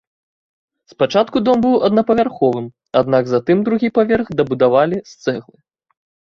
[0.93, 2.65] Спачатку дом быў аднапавярховым,
[3.03, 5.57] аднак затым другі паверх дабудавалі з цэглы.